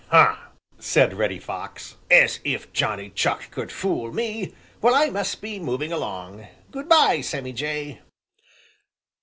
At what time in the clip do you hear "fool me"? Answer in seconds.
3.71-4.51